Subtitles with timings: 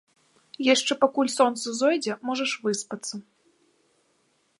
[0.73, 3.15] Яшчэ пакуль сонца зойдзе, можаш выспацца.